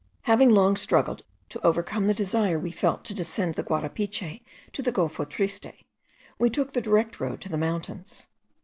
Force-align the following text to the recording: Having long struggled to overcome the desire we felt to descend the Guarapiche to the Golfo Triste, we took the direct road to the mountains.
Having 0.23 0.49
long 0.49 0.77
struggled 0.77 1.21
to 1.49 1.63
overcome 1.63 2.07
the 2.07 2.15
desire 2.15 2.57
we 2.57 2.71
felt 2.71 3.05
to 3.05 3.13
descend 3.13 3.53
the 3.53 3.61
Guarapiche 3.61 4.41
to 4.71 4.81
the 4.81 4.91
Golfo 4.91 5.25
Triste, 5.29 5.83
we 6.39 6.49
took 6.49 6.73
the 6.73 6.81
direct 6.81 7.19
road 7.19 7.39
to 7.41 7.49
the 7.49 7.55
mountains. 7.59 8.27